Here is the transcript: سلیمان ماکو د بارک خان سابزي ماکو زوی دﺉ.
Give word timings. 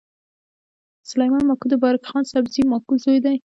سلیمان 1.09 1.43
ماکو 1.49 1.65
د 1.69 1.73
بارک 1.83 2.03
خان 2.09 2.23
سابزي 2.31 2.61
ماکو 2.71 2.93
زوی 3.03 3.19
دﺉ. 3.25 3.37